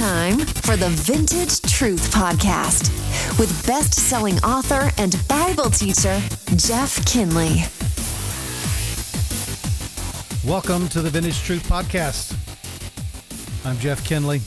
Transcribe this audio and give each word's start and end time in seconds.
time 0.00 0.38
for 0.38 0.78
the 0.78 0.88
Vintage 0.88 1.60
Truth 1.60 2.10
Podcast 2.10 2.88
with 3.38 3.66
best 3.66 3.92
selling 3.92 4.38
author 4.38 4.90
and 4.96 5.14
Bible 5.28 5.68
teacher, 5.68 6.18
Jeff 6.56 7.04
Kinley. 7.04 7.64
Welcome 10.50 10.88
to 10.88 11.02
the 11.02 11.10
Vintage 11.10 11.42
Truth 11.42 11.68
Podcast. 11.68 12.34
I'm 13.66 13.76
Jeff 13.76 14.02
Kinley. 14.02 14.40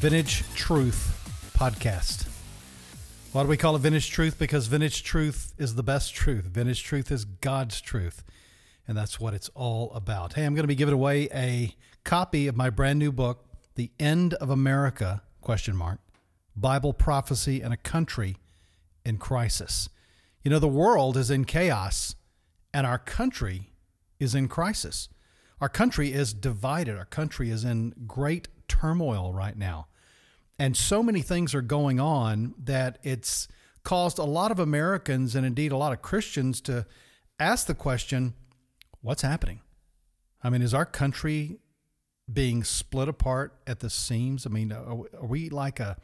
Vintage 0.00 0.42
Truth 0.56 1.52
Podcast. 1.56 2.26
Why 3.30 3.44
do 3.44 3.48
we 3.48 3.56
call 3.56 3.76
it 3.76 3.78
Vintage 3.78 4.10
Truth? 4.10 4.40
Because 4.40 4.66
Vintage 4.66 5.04
Truth 5.04 5.54
is 5.56 5.76
the 5.76 5.84
best 5.84 6.12
truth. 6.16 6.46
Vintage 6.46 6.82
Truth 6.82 7.12
is 7.12 7.24
God's 7.24 7.80
truth. 7.80 8.24
And 8.88 8.96
that's 8.96 9.20
what 9.20 9.34
it's 9.34 9.50
all 9.50 9.92
about. 9.92 10.32
Hey, 10.32 10.46
I'm 10.46 10.56
going 10.56 10.64
to 10.64 10.68
be 10.68 10.74
giving 10.74 10.94
away 10.94 11.28
a 11.32 11.76
copy 12.02 12.48
of 12.48 12.56
my 12.56 12.68
brand 12.68 12.98
new 12.98 13.12
book, 13.12 13.46
The 13.74 13.90
End 13.98 14.34
of 14.34 14.50
America, 14.50 15.22
question 15.40 15.76
mark, 15.76 16.00
Bible 16.54 16.92
prophecy 16.92 17.60
and 17.60 17.72
a 17.72 17.78
country 17.78 18.36
in 19.04 19.18
crisis. 19.18 19.88
You 20.42 20.50
know, 20.50 20.58
the 20.58 20.68
world 20.68 21.16
is 21.16 21.30
in 21.30 21.44
chaos 21.44 22.14
and 22.74 22.86
our 22.86 22.98
country 22.98 23.72
is 24.18 24.34
in 24.34 24.48
crisis. 24.48 25.08
Our 25.60 25.68
country 25.68 26.12
is 26.12 26.32
divided. 26.34 26.96
Our 26.98 27.04
country 27.04 27.50
is 27.50 27.64
in 27.64 27.94
great 28.06 28.48
turmoil 28.68 29.32
right 29.32 29.56
now. 29.56 29.86
And 30.58 30.76
so 30.76 31.02
many 31.02 31.22
things 31.22 31.54
are 31.54 31.62
going 31.62 32.00
on 32.00 32.54
that 32.62 32.98
it's 33.02 33.48
caused 33.84 34.18
a 34.18 34.24
lot 34.24 34.50
of 34.50 34.58
Americans 34.58 35.34
and 35.34 35.46
indeed 35.46 35.72
a 35.72 35.76
lot 35.76 35.92
of 35.92 36.02
Christians 36.02 36.60
to 36.62 36.86
ask 37.38 37.66
the 37.66 37.74
question 37.74 38.34
what's 39.00 39.22
happening? 39.22 39.60
I 40.42 40.50
mean, 40.50 40.62
is 40.62 40.74
our 40.74 40.84
country 40.84 41.58
being 42.32 42.64
split 42.64 43.08
apart 43.08 43.54
at 43.66 43.80
the 43.80 43.90
seams? 43.90 44.46
I 44.46 44.50
mean, 44.50 44.72
are, 44.72 44.94
we 45.24 45.50
like 45.50 45.80
a 45.80 45.96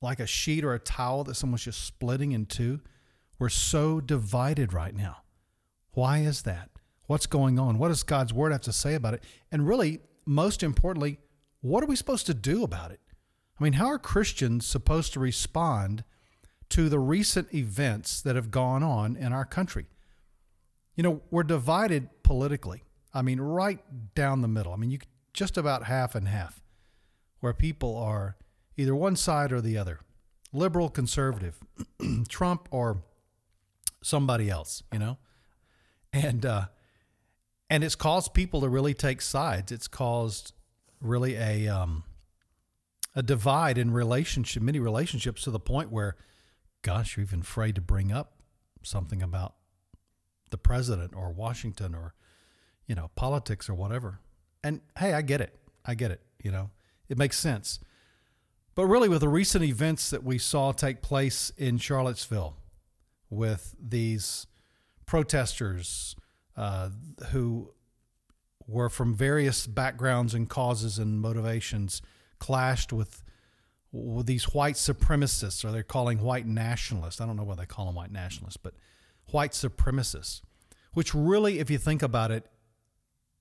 like 0.00 0.20
a 0.20 0.26
sheet 0.26 0.64
or 0.64 0.74
a 0.74 0.78
towel 0.78 1.24
that 1.24 1.34
someone's 1.34 1.64
just 1.64 1.84
splitting 1.84 2.32
in 2.32 2.46
two? 2.46 2.80
We're 3.38 3.48
so 3.48 4.00
divided 4.00 4.72
right 4.72 4.94
now. 4.94 5.18
Why 5.92 6.18
is 6.18 6.42
that? 6.42 6.70
What's 7.06 7.26
going 7.26 7.58
on? 7.58 7.78
What 7.78 7.88
does 7.88 8.02
God's 8.02 8.32
word 8.32 8.52
have 8.52 8.60
to 8.62 8.72
say 8.72 8.94
about 8.94 9.14
it? 9.14 9.24
And 9.50 9.66
really, 9.66 10.00
most 10.26 10.62
importantly, 10.62 11.18
what 11.60 11.82
are 11.82 11.86
we 11.86 11.96
supposed 11.96 12.26
to 12.26 12.34
do 12.34 12.62
about 12.62 12.90
it? 12.90 13.00
I 13.58 13.64
mean, 13.64 13.74
how 13.74 13.86
are 13.86 13.98
Christians 13.98 14.66
supposed 14.66 15.12
to 15.14 15.20
respond 15.20 16.04
to 16.70 16.88
the 16.88 16.98
recent 16.98 17.52
events 17.52 18.20
that 18.20 18.36
have 18.36 18.50
gone 18.50 18.82
on 18.82 19.16
in 19.16 19.32
our 19.32 19.44
country? 19.44 19.86
You 20.94 21.02
know, 21.02 21.22
we're 21.30 21.44
divided 21.44 22.08
politically. 22.22 22.84
I 23.14 23.22
mean, 23.22 23.40
right 23.40 23.80
down 24.14 24.42
the 24.42 24.48
middle. 24.48 24.72
I 24.72 24.76
mean, 24.76 24.90
you 24.90 24.98
just 25.38 25.56
about 25.56 25.84
half 25.84 26.16
and 26.16 26.26
half, 26.26 26.60
where 27.38 27.52
people 27.52 27.96
are 27.96 28.36
either 28.76 28.92
one 28.92 29.14
side 29.14 29.52
or 29.52 29.60
the 29.60 29.78
other, 29.78 30.00
liberal, 30.52 30.88
conservative, 30.88 31.60
Trump 32.28 32.66
or 32.72 33.04
somebody 34.02 34.50
else, 34.50 34.82
you 34.92 34.98
know, 34.98 35.16
and 36.12 36.44
uh, 36.44 36.66
and 37.70 37.84
it's 37.84 37.94
caused 37.94 38.34
people 38.34 38.62
to 38.62 38.68
really 38.68 38.94
take 38.94 39.20
sides. 39.20 39.70
It's 39.70 39.86
caused 39.86 40.54
really 41.00 41.36
a 41.36 41.68
um, 41.68 42.02
a 43.14 43.22
divide 43.22 43.78
in 43.78 43.92
relationship, 43.92 44.60
many 44.60 44.80
relationships, 44.80 45.42
to 45.42 45.52
the 45.52 45.60
point 45.60 45.92
where, 45.92 46.16
gosh, 46.82 47.16
you're 47.16 47.22
even 47.22 47.42
afraid 47.42 47.76
to 47.76 47.80
bring 47.80 48.10
up 48.10 48.42
something 48.82 49.22
about 49.22 49.54
the 50.50 50.58
president 50.58 51.14
or 51.14 51.30
Washington 51.30 51.94
or 51.94 52.14
you 52.88 52.96
know 52.96 53.12
politics 53.14 53.68
or 53.68 53.74
whatever. 53.74 54.18
And 54.62 54.80
hey, 54.98 55.12
I 55.14 55.22
get 55.22 55.40
it. 55.40 55.58
I 55.84 55.94
get 55.94 56.10
it. 56.10 56.20
You 56.42 56.50
know, 56.50 56.70
it 57.08 57.18
makes 57.18 57.38
sense. 57.38 57.80
But 58.74 58.86
really, 58.86 59.08
with 59.08 59.20
the 59.20 59.28
recent 59.28 59.64
events 59.64 60.10
that 60.10 60.22
we 60.22 60.38
saw 60.38 60.72
take 60.72 61.02
place 61.02 61.50
in 61.56 61.78
Charlottesville, 61.78 62.54
with 63.30 63.74
these 63.80 64.46
protesters 65.04 66.14
uh, 66.56 66.90
who 67.30 67.72
were 68.66 68.88
from 68.88 69.14
various 69.14 69.66
backgrounds 69.66 70.34
and 70.34 70.48
causes 70.48 70.98
and 70.98 71.20
motivations, 71.20 72.02
clashed 72.38 72.92
with, 72.92 73.22
with 73.90 74.26
these 74.26 74.54
white 74.54 74.74
supremacists, 74.74 75.64
or 75.64 75.72
they're 75.72 75.82
calling 75.82 76.20
white 76.20 76.46
nationalists. 76.46 77.20
I 77.20 77.26
don't 77.26 77.36
know 77.36 77.44
why 77.44 77.54
they 77.54 77.66
call 77.66 77.86
them 77.86 77.94
white 77.94 78.12
nationalists, 78.12 78.58
but 78.58 78.74
white 79.30 79.52
supremacists, 79.52 80.42
which 80.92 81.14
really, 81.14 81.58
if 81.58 81.70
you 81.70 81.78
think 81.78 82.02
about 82.02 82.30
it, 82.30 82.46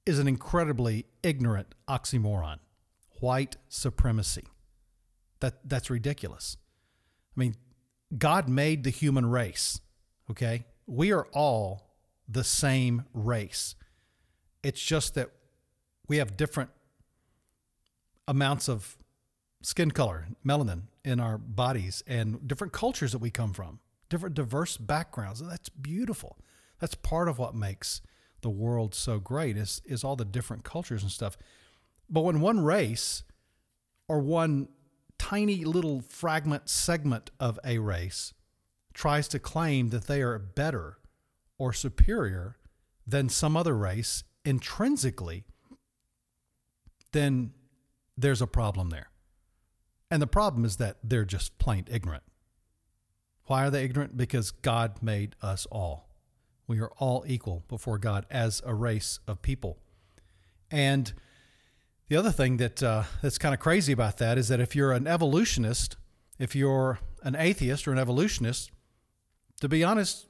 is 0.07 0.19
an 0.19 0.27
incredibly 0.27 1.05
ignorant 1.21 1.75
oxymoron. 1.87 2.59
White 3.19 3.57
supremacy. 3.67 4.45
That 5.39 5.67
that's 5.67 5.89
ridiculous. 5.89 6.57
I 7.35 7.39
mean, 7.39 7.55
God 8.17 8.47
made 8.47 8.83
the 8.83 8.89
human 8.89 9.25
race, 9.25 9.81
okay? 10.31 10.65
We 10.85 11.11
are 11.11 11.27
all 11.33 11.95
the 12.27 12.43
same 12.43 13.05
race. 13.13 13.75
It's 14.63 14.81
just 14.81 15.15
that 15.15 15.31
we 16.07 16.17
have 16.17 16.37
different 16.37 16.71
amounts 18.27 18.67
of 18.67 18.97
skin 19.61 19.91
color, 19.91 20.27
melanin 20.45 20.83
in 21.03 21.19
our 21.19 21.37
bodies 21.37 22.03
and 22.07 22.47
different 22.47 22.73
cultures 22.73 23.11
that 23.11 23.19
we 23.19 23.29
come 23.29 23.53
from, 23.53 23.79
different 24.09 24.35
diverse 24.35 24.77
backgrounds. 24.77 25.41
That's 25.45 25.69
beautiful. 25.69 26.37
That's 26.79 26.95
part 26.95 27.27
of 27.27 27.39
what 27.39 27.55
makes 27.55 28.01
the 28.47 28.51
world 28.51 28.95
so 28.95 29.19
great 29.19 29.57
is 29.57 29.81
is 29.83 30.05
all 30.05 30.15
the 30.15 30.23
different 30.23 30.63
cultures 30.63 31.03
and 31.03 31.11
stuff. 31.11 31.37
But 32.09 32.21
when 32.21 32.39
one 32.39 32.61
race 32.61 33.23
or 34.07 34.19
one 34.19 34.69
tiny 35.17 35.65
little 35.65 35.99
fragment 35.99 36.69
segment 36.69 37.29
of 37.41 37.59
a 37.65 37.79
race 37.79 38.33
tries 38.93 39.27
to 39.27 39.37
claim 39.37 39.89
that 39.89 40.07
they 40.07 40.21
are 40.21 40.39
better 40.39 40.99
or 41.57 41.73
superior 41.73 42.55
than 43.05 43.27
some 43.27 43.57
other 43.57 43.75
race 43.75 44.23
intrinsically, 44.45 45.43
then 47.11 47.51
there's 48.15 48.41
a 48.41 48.47
problem 48.47 48.91
there. 48.91 49.09
And 50.09 50.21
the 50.21 50.27
problem 50.27 50.63
is 50.63 50.77
that 50.77 50.99
they're 51.03 51.25
just 51.25 51.57
plain 51.57 51.83
ignorant. 51.91 52.23
Why 53.47 53.65
are 53.65 53.69
they 53.69 53.83
ignorant? 53.83 54.15
Because 54.15 54.51
God 54.51 55.03
made 55.03 55.35
us 55.41 55.65
all. 55.69 56.06
We 56.67 56.79
are 56.79 56.91
all 56.97 57.23
equal 57.27 57.63
before 57.67 57.97
God 57.97 58.25
as 58.29 58.61
a 58.65 58.75
race 58.75 59.19
of 59.27 59.41
people. 59.41 59.77
And 60.69 61.13
the 62.09 62.17
other 62.17 62.31
thing 62.31 62.57
that 62.57 62.83
uh, 62.83 63.03
that's 63.21 63.37
kind 63.37 63.53
of 63.53 63.59
crazy 63.59 63.93
about 63.93 64.17
that 64.17 64.37
is 64.37 64.47
that 64.49 64.59
if 64.59 64.75
you're 64.75 64.91
an 64.91 65.07
evolutionist, 65.07 65.97
if 66.39 66.55
you're 66.55 66.99
an 67.23 67.35
atheist 67.35 67.87
or 67.87 67.91
an 67.91 67.99
evolutionist, 67.99 68.71
to 69.61 69.69
be 69.69 69.83
honest, 69.83 70.27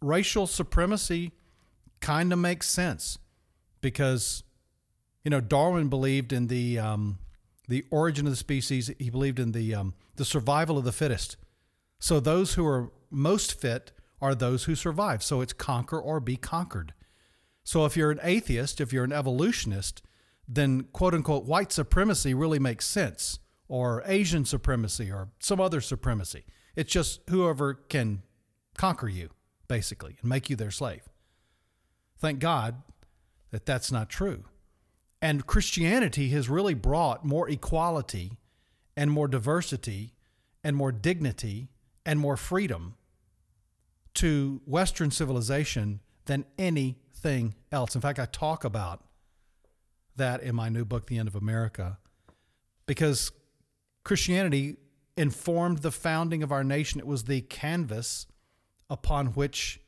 racial 0.00 0.46
supremacy 0.46 1.32
kind 2.00 2.32
of 2.32 2.38
makes 2.38 2.68
sense 2.68 3.18
because 3.80 4.42
you 5.24 5.30
know 5.30 5.40
Darwin 5.40 5.88
believed 5.88 6.32
in 6.32 6.48
the 6.48 6.78
um, 6.78 7.18
the 7.68 7.84
origin 7.90 8.26
of 8.26 8.32
the 8.32 8.36
species. 8.36 8.90
He 8.98 9.10
believed 9.10 9.38
in 9.38 9.52
the 9.52 9.74
um, 9.74 9.94
the 10.16 10.24
survival 10.24 10.78
of 10.78 10.84
the 10.84 10.92
fittest. 10.92 11.36
So 11.98 12.20
those 12.20 12.54
who 12.54 12.66
are 12.66 12.90
most 13.10 13.58
fit 13.60 13.92
are 14.22 14.34
those 14.36 14.64
who 14.64 14.74
survive. 14.76 15.22
So 15.22 15.40
it's 15.40 15.52
conquer 15.52 16.00
or 16.00 16.20
be 16.20 16.36
conquered. 16.36 16.94
So 17.64 17.84
if 17.84 17.96
you're 17.96 18.12
an 18.12 18.20
atheist, 18.22 18.80
if 18.80 18.92
you're 18.92 19.04
an 19.04 19.12
evolutionist, 19.12 20.00
then 20.48 20.84
quote 20.92 21.12
unquote 21.12 21.44
white 21.44 21.72
supremacy 21.72 22.32
really 22.32 22.58
makes 22.58 22.86
sense, 22.86 23.40
or 23.68 24.02
Asian 24.06 24.44
supremacy, 24.44 25.10
or 25.10 25.28
some 25.40 25.60
other 25.60 25.80
supremacy. 25.80 26.44
It's 26.76 26.92
just 26.92 27.20
whoever 27.28 27.74
can 27.74 28.22
conquer 28.78 29.08
you, 29.08 29.30
basically, 29.68 30.16
and 30.20 30.28
make 30.28 30.48
you 30.48 30.56
their 30.56 30.70
slave. 30.70 31.08
Thank 32.18 32.38
God 32.38 32.82
that 33.50 33.66
that's 33.66 33.92
not 33.92 34.08
true. 34.08 34.44
And 35.20 35.46
Christianity 35.46 36.30
has 36.30 36.48
really 36.48 36.74
brought 36.74 37.24
more 37.24 37.48
equality 37.48 38.38
and 38.96 39.10
more 39.10 39.28
diversity 39.28 40.14
and 40.64 40.76
more 40.76 40.92
dignity 40.92 41.68
and 42.04 42.18
more 42.18 42.36
freedom 42.36 42.96
to 44.14 44.60
Western 44.66 45.10
civilization 45.10 46.00
than 46.26 46.44
anything 46.58 47.54
else. 47.70 47.94
In 47.94 48.00
fact, 48.00 48.18
I 48.18 48.26
talk 48.26 48.64
about 48.64 49.04
that 50.16 50.42
in 50.42 50.54
my 50.54 50.68
new 50.68 50.84
book, 50.84 51.06
The 51.06 51.18
End 51.18 51.28
of 51.28 51.34
America, 51.34 51.98
because 52.86 53.32
Christianity 54.04 54.76
informed 55.16 55.78
the 55.78 55.90
founding 55.90 56.42
of 56.42 56.52
our 56.52 56.64
nation. 56.64 57.00
It 57.00 57.06
was 57.06 57.24
the 57.24 57.40
canvas 57.42 58.26
upon 58.90 59.28
which 59.28 59.80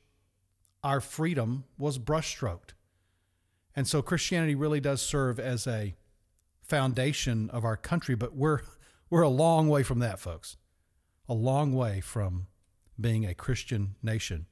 our 0.83 1.01
freedom 1.01 1.65
was 1.79 1.99
brushstroked. 1.99 2.71
And 3.75 3.89
so 3.89 4.03
Christianity 4.03 4.55
really 4.55 4.81
does 4.81 5.03
serve 5.03 5.41
as 5.41 5.67
a 5.67 5.95
foundation 6.63 7.51
of 7.51 7.65
our 7.65 7.77
country, 7.77 8.15
but 8.15 8.35
we're 8.35 8.61
we're 9.11 9.23
a 9.23 9.29
long 9.29 9.69
way 9.69 9.83
from 9.83 9.99
that, 10.01 10.19
folks. 10.19 10.57
A 11.29 11.35
long 11.35 11.73
way 11.73 12.01
from 12.01 12.47
being 13.01 13.27
a 13.27 13.35
Christian 13.35 13.95
nation. 14.03 14.47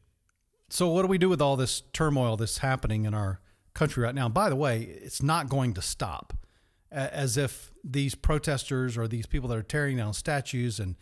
So, 0.68 0.88
what 0.88 1.02
do 1.02 1.08
we 1.08 1.18
do 1.18 1.28
with 1.28 1.42
all 1.42 1.56
this 1.56 1.82
turmoil 1.92 2.36
that's 2.36 2.58
happening 2.58 3.04
in 3.04 3.14
our 3.14 3.40
country 3.74 4.02
right 4.04 4.14
now? 4.14 4.26
And 4.26 4.34
by 4.34 4.48
the 4.48 4.56
way, 4.56 4.82
it's 4.82 5.22
not 5.22 5.48
going 5.48 5.74
to 5.74 5.82
stop. 5.82 6.32
as 6.90 7.36
if 7.36 7.72
these 7.82 8.14
protesters 8.14 8.96
or 8.98 9.08
these 9.08 9.26
people 9.26 9.48
that 9.48 9.56
are 9.58 9.62
tearing 9.62 9.96
down 9.96 10.12
statues 10.12 10.78
and 10.78 10.94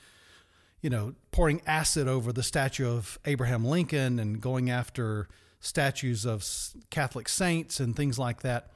you 0.80 0.88
know 0.88 1.14
pouring 1.30 1.60
acid 1.66 2.06
over 2.08 2.32
the 2.32 2.42
statue 2.42 2.88
of 2.88 3.18
Abraham 3.24 3.64
Lincoln 3.64 4.18
and 4.18 4.40
going 4.40 4.70
after 4.70 5.28
statues 5.60 6.24
of 6.24 6.44
Catholic 6.90 7.28
saints 7.28 7.80
and 7.80 7.94
things 7.94 8.18
like 8.18 8.42
that. 8.42 8.70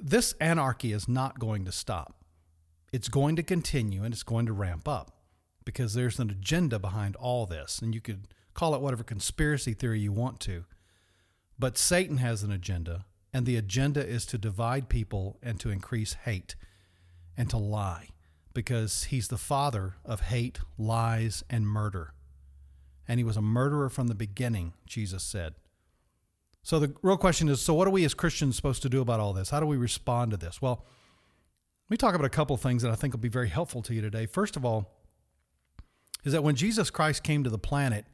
This 0.00 0.32
anarchy 0.40 0.92
is 0.92 1.08
not 1.08 1.38
going 1.38 1.64
to 1.64 1.72
stop. 1.72 2.14
It's 2.92 3.08
going 3.08 3.36
to 3.36 3.42
continue 3.42 4.04
and 4.04 4.14
it's 4.14 4.22
going 4.22 4.46
to 4.46 4.52
ramp 4.52 4.88
up 4.88 5.19
because 5.70 5.94
there's 5.94 6.18
an 6.18 6.30
agenda 6.30 6.80
behind 6.80 7.14
all 7.14 7.46
this. 7.46 7.78
And 7.78 7.94
you 7.94 8.00
could 8.00 8.26
call 8.54 8.74
it 8.74 8.80
whatever 8.80 9.04
conspiracy 9.04 9.72
theory 9.72 10.00
you 10.00 10.10
want 10.10 10.40
to. 10.40 10.64
But 11.60 11.78
Satan 11.78 12.16
has 12.16 12.42
an 12.42 12.50
agenda, 12.50 13.04
and 13.32 13.46
the 13.46 13.56
agenda 13.56 14.04
is 14.04 14.26
to 14.26 14.38
divide 14.38 14.88
people 14.88 15.38
and 15.40 15.60
to 15.60 15.70
increase 15.70 16.14
hate 16.24 16.56
and 17.36 17.48
to 17.50 17.56
lie 17.56 18.08
because 18.52 19.04
he's 19.04 19.28
the 19.28 19.38
father 19.38 19.94
of 20.04 20.22
hate, 20.22 20.58
lies, 20.76 21.44
and 21.48 21.68
murder. 21.68 22.14
And 23.06 23.20
he 23.20 23.24
was 23.24 23.36
a 23.36 23.42
murderer 23.42 23.88
from 23.88 24.08
the 24.08 24.14
beginning, 24.16 24.72
Jesus 24.86 25.22
said. 25.22 25.54
So 26.64 26.80
the 26.80 26.94
real 27.02 27.16
question 27.16 27.48
is 27.48 27.60
so, 27.60 27.74
what 27.74 27.86
are 27.86 27.92
we 27.92 28.04
as 28.04 28.14
Christians 28.14 28.56
supposed 28.56 28.82
to 28.82 28.88
do 28.88 29.00
about 29.00 29.20
all 29.20 29.32
this? 29.32 29.50
How 29.50 29.60
do 29.60 29.66
we 29.66 29.76
respond 29.76 30.32
to 30.32 30.36
this? 30.36 30.60
Well, 30.60 30.84
let 31.88 31.90
me 31.92 31.96
talk 31.96 32.16
about 32.16 32.26
a 32.26 32.30
couple 32.30 32.56
things 32.56 32.82
that 32.82 32.90
I 32.90 32.96
think 32.96 33.14
will 33.14 33.20
be 33.20 33.28
very 33.28 33.48
helpful 33.48 33.82
to 33.82 33.94
you 33.94 34.00
today. 34.00 34.26
First 34.26 34.56
of 34.56 34.64
all, 34.64 34.99
is 36.24 36.32
that 36.32 36.42
when 36.42 36.54
Jesus 36.54 36.90
Christ 36.90 37.22
came 37.22 37.44
to 37.44 37.50
the 37.50 37.58
planet, 37.58 38.06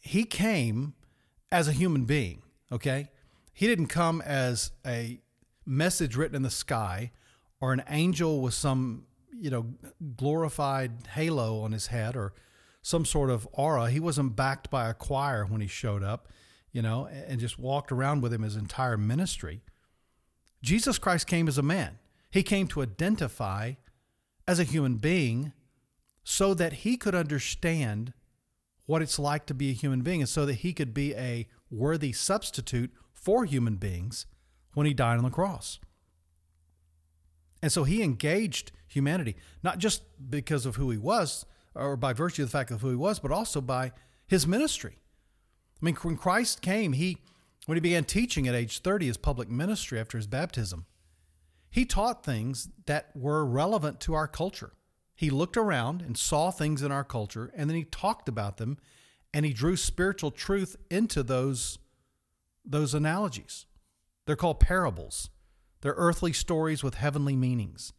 he 0.00 0.24
came 0.24 0.94
as 1.50 1.68
a 1.68 1.72
human 1.72 2.04
being, 2.04 2.42
okay? 2.70 3.08
He 3.52 3.66
didn't 3.66 3.86
come 3.86 4.20
as 4.22 4.72
a 4.86 5.20
message 5.64 6.16
written 6.16 6.36
in 6.36 6.42
the 6.42 6.50
sky 6.50 7.12
or 7.60 7.72
an 7.72 7.82
angel 7.88 8.40
with 8.40 8.54
some, 8.54 9.04
you 9.32 9.50
know, 9.50 9.66
glorified 10.16 10.92
halo 11.14 11.60
on 11.60 11.72
his 11.72 11.86
head 11.88 12.16
or 12.16 12.34
some 12.82 13.04
sort 13.04 13.30
of 13.30 13.48
aura. 13.52 13.88
He 13.90 14.00
wasn't 14.00 14.36
backed 14.36 14.70
by 14.70 14.88
a 14.88 14.94
choir 14.94 15.46
when 15.46 15.60
he 15.60 15.66
showed 15.66 16.02
up, 16.02 16.28
you 16.72 16.82
know, 16.82 17.06
and 17.06 17.40
just 17.40 17.58
walked 17.58 17.90
around 17.90 18.20
with 18.20 18.32
him 18.32 18.42
his 18.42 18.56
entire 18.56 18.98
ministry. 18.98 19.62
Jesus 20.62 20.98
Christ 20.98 21.26
came 21.26 21.48
as 21.48 21.56
a 21.56 21.62
man. 21.62 21.98
He 22.30 22.42
came 22.42 22.66
to 22.68 22.82
identify 22.82 23.74
as 24.46 24.58
a 24.58 24.64
human 24.64 24.96
being 24.96 25.52
so 26.24 26.54
that 26.54 26.72
he 26.72 26.96
could 26.96 27.14
understand 27.14 28.12
what 28.86 29.02
it's 29.02 29.18
like 29.18 29.46
to 29.46 29.54
be 29.54 29.70
a 29.70 29.74
human 29.74 30.00
being 30.00 30.20
and 30.20 30.28
so 30.28 30.44
that 30.46 30.54
he 30.54 30.72
could 30.72 30.92
be 30.92 31.14
a 31.14 31.46
worthy 31.70 32.12
substitute 32.12 32.90
for 33.12 33.44
human 33.44 33.76
beings 33.76 34.26
when 34.74 34.86
he 34.86 34.94
died 34.94 35.18
on 35.18 35.24
the 35.24 35.30
cross. 35.30 35.78
And 37.62 37.70
so 37.70 37.84
he 37.84 38.02
engaged 38.02 38.72
humanity, 38.86 39.36
not 39.62 39.78
just 39.78 40.02
because 40.30 40.66
of 40.66 40.76
who 40.76 40.90
he 40.90 40.98
was 40.98 41.46
or 41.74 41.96
by 41.96 42.12
virtue 42.12 42.42
of 42.42 42.48
the 42.48 42.56
fact 42.56 42.70
of 42.70 42.80
who 42.80 42.90
he 42.90 42.96
was, 42.96 43.18
but 43.18 43.32
also 43.32 43.60
by 43.60 43.92
his 44.26 44.46
ministry. 44.46 44.98
I 45.80 45.84
mean, 45.84 45.94
when 45.96 46.16
Christ 46.16 46.62
came, 46.62 46.92
he 46.92 47.18
when 47.66 47.76
he 47.76 47.80
began 47.80 48.04
teaching 48.04 48.46
at 48.46 48.54
age 48.54 48.80
30, 48.80 49.06
his 49.06 49.16
public 49.16 49.48
ministry 49.48 49.98
after 49.98 50.18
his 50.18 50.26
baptism, 50.26 50.84
he 51.70 51.86
taught 51.86 52.22
things 52.22 52.68
that 52.86 53.10
were 53.14 53.44
relevant 53.44 54.00
to 54.00 54.14
our 54.14 54.28
culture. 54.28 54.72
He 55.14 55.30
looked 55.30 55.56
around 55.56 56.02
and 56.02 56.16
saw 56.16 56.50
things 56.50 56.82
in 56.82 56.90
our 56.90 57.04
culture, 57.04 57.52
and 57.54 57.70
then 57.70 57.76
he 57.76 57.84
talked 57.84 58.28
about 58.28 58.56
them, 58.56 58.78
and 59.32 59.46
he 59.46 59.52
drew 59.52 59.76
spiritual 59.76 60.30
truth 60.30 60.76
into 60.90 61.22
those, 61.22 61.78
those 62.64 62.94
analogies. 62.94 63.66
They're 64.26 64.36
called 64.36 64.60
parables. 64.60 65.30
They're 65.80 65.94
earthly 65.96 66.32
stories 66.32 66.82
with 66.82 66.94
heavenly 66.94 67.36
meanings. 67.36 67.92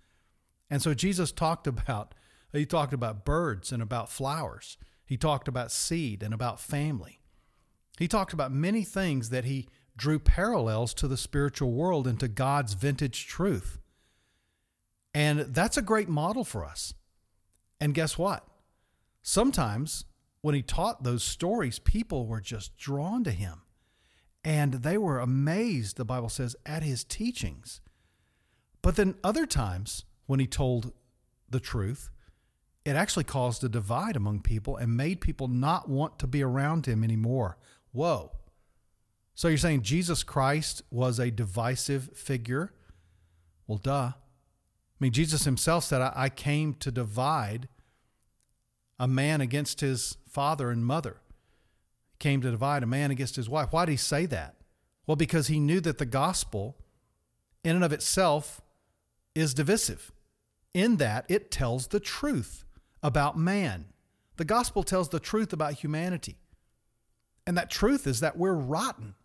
And 0.69 0.81
so 0.81 0.94
Jesus 0.94 1.31
talked 1.31 1.67
about 1.67 2.15
he 2.51 2.65
talked 2.65 2.94
about 2.94 3.25
birds 3.25 3.71
and 3.71 3.81
about 3.83 4.09
flowers. 4.09 4.77
He 5.06 5.17
talked 5.17 5.47
about 5.47 5.71
seed 5.71 6.23
and 6.23 6.33
about 6.33 6.59
family. 6.59 7.19
He 8.00 8.07
talked 8.07 8.33
about 8.33 8.51
many 8.51 8.83
things 8.83 9.29
that 9.29 9.45
he 9.45 9.67
drew 9.97 10.19
parallels 10.19 10.94
to 10.95 11.07
the 11.07 11.17
spiritual 11.17 11.71
world 11.71 12.07
and 12.07 12.19
to 12.19 12.27
God's 12.27 12.73
vintage 12.73 13.27
truth. 13.27 13.79
And 15.13 15.39
that's 15.39 15.77
a 15.77 15.81
great 15.81 16.09
model 16.09 16.44
for 16.44 16.65
us. 16.65 16.94
And 17.80 17.94
guess 17.94 18.18
what? 18.18 18.45
Sometimes 19.22 20.06
when 20.42 20.56
he 20.56 20.62
taught 20.62 21.04
those 21.04 21.24
stories, 21.24 21.80
people 21.80 22.27
were 22.27 22.42
just 22.42 22.77
drawn 22.77 23.24
to 23.24 23.31
him. 23.31 23.62
And 24.44 24.75
they 24.75 24.98
were 24.98 25.19
amazed, 25.19 25.98
the 25.98 26.06
Bible 26.06 26.30
says, 26.30 26.56
at 26.66 26.83
his 26.83 27.04
teachings. 27.04 27.81
But 28.83 28.95
then 28.95 29.16
other 29.24 29.48
times 29.48 30.06
when 30.27 30.39
he 30.39 30.45
told 30.45 30.94
the 31.50 31.60
truth, 31.60 32.12
it 32.86 32.95
actually 32.95 33.24
caused 33.24 33.63
a 33.63 33.69
divide 33.69 34.16
among 34.16 34.42
people 34.42 34.77
and 34.77 34.95
made 34.95 35.19
people 35.19 35.48
not 35.48 35.89
want 35.89 36.19
to 36.19 36.27
be 36.27 36.44
around 36.44 36.86
him 36.86 37.04
anymore. 37.04 37.57
Whoa. 37.92 38.31
So 39.33 39.48
you're 39.48 39.57
saying 39.57 39.81
Jesus 39.81 40.22
Christ 40.22 40.83
was 40.92 41.19
a 41.19 41.31
divisive 41.31 42.12
figure? 42.16 42.72
Well, 43.66 43.80
duh. 43.80 44.12
I 45.00 45.03
mean, 45.03 45.12
Jesus 45.12 45.44
himself 45.44 45.83
said, 45.83 46.01
I, 46.01 46.13
I 46.15 46.30
came 46.30 46.74
to 46.75 46.92
divide 46.92 47.68
a 48.97 49.07
man 49.07 49.42
against 49.42 49.81
his 49.81 50.18
father 50.27 50.71
and 50.71 50.86
mother. 50.86 51.18
He 52.12 52.18
came 52.19 52.42
to 52.42 52.51
divide 52.51 52.81
a 52.81 52.88
man 52.88 53.12
against 53.12 53.36
his 53.36 53.50
wife. 53.50 53.69
Why 53.71 53.86
did 53.86 53.92
he 53.92 53.97
say 53.97 54.25
that? 54.27 54.56
Well, 55.06 55.18
because 55.18 55.47
he 55.47 55.59
knew 55.59 55.81
that 55.81 55.97
the 55.97 56.06
gospel, 56.06 56.77
in 57.63 57.75
and 57.75 57.83
of 57.83 57.92
itself, 57.92 58.62
is 59.36 59.53
divisive, 59.53 60.13
in 60.74 60.98
that 60.98 61.25
it 61.27 61.51
tells 61.51 61.88
the 61.88 62.00
truth 62.00 62.63
about 63.03 63.38
man. 63.38 63.86
The 64.38 64.45
gospel 64.45 64.83
tells 64.83 65.09
the 65.09 65.19
truth 65.19 65.51
about 65.51 65.74
humanity. 65.74 66.38
And 67.45 67.57
that 67.57 67.69
truth 67.69 68.07
is 68.07 68.21
that 68.21 68.38
we're 68.38 68.53
rotten. 68.53 69.15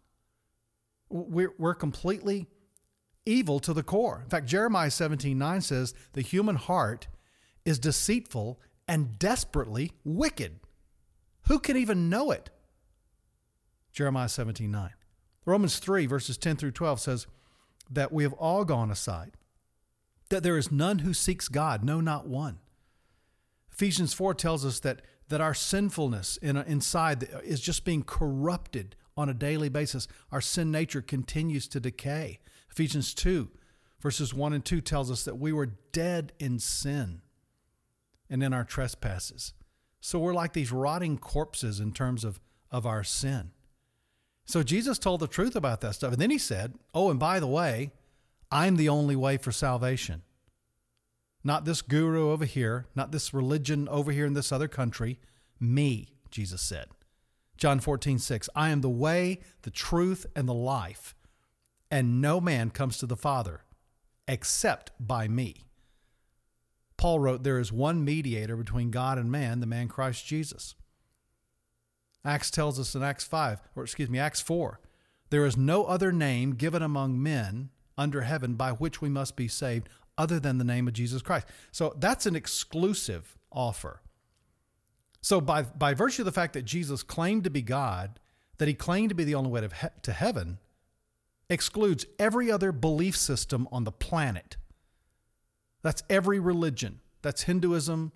We're, 1.08 1.54
we're 1.58 1.74
completely 1.74 2.48
evil 3.30 3.60
to 3.60 3.72
the 3.72 3.82
core. 3.82 4.20
In 4.24 4.28
fact, 4.28 4.46
Jeremiah 4.46 4.90
17 4.90 5.38
9 5.38 5.60
says, 5.60 5.94
The 6.12 6.22
human 6.22 6.56
heart 6.56 7.08
is 7.64 7.78
deceitful 7.78 8.60
and 8.88 9.18
desperately 9.18 9.92
wicked. 10.04 10.60
Who 11.48 11.58
can 11.58 11.76
even 11.76 12.10
know 12.10 12.30
it? 12.30 12.50
Jeremiah 13.92 14.28
17 14.28 14.70
9. 14.70 14.90
Romans 15.46 15.78
3, 15.78 16.06
verses 16.06 16.36
10 16.36 16.56
through 16.56 16.72
12 16.72 17.00
says 17.00 17.26
that 17.90 18.12
we 18.12 18.22
have 18.22 18.32
all 18.34 18.64
gone 18.64 18.90
aside, 18.90 19.32
that 20.28 20.42
there 20.42 20.58
is 20.58 20.70
none 20.70 21.00
who 21.00 21.14
seeks 21.14 21.48
God, 21.48 21.84
no, 21.84 22.00
not 22.00 22.26
one. 22.26 22.58
Ephesians 23.72 24.12
4 24.12 24.34
tells 24.34 24.64
us 24.64 24.80
that, 24.80 25.02
that 25.28 25.40
our 25.40 25.54
sinfulness 25.54 26.36
in, 26.36 26.56
inside 26.56 27.28
is 27.42 27.60
just 27.60 27.84
being 27.84 28.02
corrupted 28.02 28.94
on 29.16 29.28
a 29.28 29.34
daily 29.34 29.68
basis. 29.68 30.06
Our 30.30 30.40
sin 30.40 30.70
nature 30.70 31.02
continues 31.02 31.66
to 31.68 31.80
decay. 31.80 32.40
Ephesians 32.70 33.14
2, 33.14 33.48
verses 34.00 34.32
1 34.32 34.52
and 34.52 34.64
2 34.64 34.80
tells 34.80 35.10
us 35.10 35.24
that 35.24 35.38
we 35.38 35.52
were 35.52 35.66
dead 35.92 36.32
in 36.38 36.58
sin 36.58 37.22
and 38.28 38.42
in 38.42 38.52
our 38.52 38.64
trespasses. 38.64 39.52
So 40.00 40.18
we're 40.18 40.34
like 40.34 40.52
these 40.52 40.72
rotting 40.72 41.18
corpses 41.18 41.80
in 41.80 41.92
terms 41.92 42.24
of, 42.24 42.40
of 42.70 42.86
our 42.86 43.04
sin. 43.04 43.50
So 44.46 44.62
Jesus 44.62 44.98
told 44.98 45.20
the 45.20 45.28
truth 45.28 45.54
about 45.54 45.80
that 45.82 45.94
stuff. 45.94 46.12
And 46.12 46.20
then 46.20 46.30
he 46.30 46.38
said, 46.38 46.74
Oh, 46.94 47.10
and 47.10 47.20
by 47.20 47.38
the 47.38 47.46
way, 47.46 47.92
I'm 48.50 48.76
the 48.76 48.88
only 48.88 49.14
way 49.14 49.36
for 49.36 49.52
salvation. 49.52 50.22
Not 51.44 51.64
this 51.64 51.82
guru 51.82 52.30
over 52.30 52.44
here, 52.44 52.86
not 52.94 53.12
this 53.12 53.32
religion 53.32 53.88
over 53.88 54.12
here 54.12 54.26
in 54.26 54.34
this 54.34 54.52
other 54.52 54.68
country. 54.68 55.18
Me, 55.58 56.08
Jesus 56.30 56.60
said. 56.60 56.86
John 57.56 57.78
14, 57.80 58.18
6. 58.18 58.48
I 58.54 58.70
am 58.70 58.80
the 58.80 58.88
way, 58.88 59.40
the 59.62 59.70
truth, 59.70 60.26
and 60.34 60.48
the 60.48 60.54
life 60.54 61.14
and 61.90 62.20
no 62.20 62.40
man 62.40 62.70
comes 62.70 62.98
to 62.98 63.06
the 63.06 63.16
Father 63.16 63.62
except 64.28 64.92
by 65.00 65.26
me. 65.26 65.66
Paul 66.96 67.18
wrote, 67.18 67.42
There 67.42 67.58
is 67.58 67.72
one 67.72 68.04
mediator 68.04 68.56
between 68.56 68.90
God 68.90 69.18
and 69.18 69.30
man, 69.30 69.60
the 69.60 69.66
man 69.66 69.88
Christ 69.88 70.26
Jesus. 70.26 70.74
Acts 72.24 72.50
tells 72.50 72.78
us 72.78 72.94
in 72.94 73.02
Acts 73.02 73.24
5, 73.24 73.60
or 73.74 73.82
excuse 73.82 74.10
me, 74.10 74.18
Acts 74.18 74.40
4, 74.40 74.78
there 75.30 75.46
is 75.46 75.56
no 75.56 75.84
other 75.84 76.12
name 76.12 76.54
given 76.54 76.82
among 76.82 77.22
men 77.22 77.70
under 77.96 78.22
heaven 78.22 78.54
by 78.54 78.72
which 78.72 79.00
we 79.00 79.08
must 79.08 79.36
be 79.36 79.48
saved 79.48 79.88
other 80.18 80.38
than 80.38 80.58
the 80.58 80.64
name 80.64 80.86
of 80.86 80.92
Jesus 80.92 81.22
Christ. 81.22 81.46
So 81.72 81.94
that's 81.98 82.26
an 82.26 82.36
exclusive 82.36 83.38
offer. 83.50 84.02
So 85.22 85.40
by, 85.40 85.62
by 85.62 85.94
virtue 85.94 86.22
of 86.22 86.26
the 86.26 86.32
fact 86.32 86.52
that 86.52 86.64
Jesus 86.64 87.02
claimed 87.02 87.44
to 87.44 87.50
be 87.50 87.62
God, 87.62 88.20
that 88.58 88.68
he 88.68 88.74
claimed 88.74 89.08
to 89.08 89.14
be 89.14 89.24
the 89.24 89.34
only 89.34 89.50
way 89.50 89.62
to, 89.62 89.68
he- 89.68 90.00
to 90.02 90.12
heaven, 90.12 90.58
excludes 91.50 92.06
every 92.18 92.50
other 92.50 92.72
belief 92.72 93.16
system 93.16 93.68
on 93.70 93.84
the 93.84 93.92
planet. 93.92 94.56
That's 95.82 96.02
every 96.08 96.38
religion. 96.38 97.00
That's 97.22 97.42
Hinduism, 97.42 98.12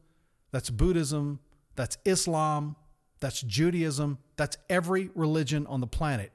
that's 0.50 0.71
Buddhism, 0.71 1.41
that's 1.76 1.99
Islam, 2.05 2.76
that's 3.21 3.43
Judaism, 3.43 4.19
that's 4.37 4.57
every 4.71 5.11
religion 5.14 5.67
on 5.67 5.81
the 5.81 5.87
planet 5.87 6.33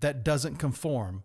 that 0.00 0.24
doesn't 0.24 0.56
conform 0.56 1.22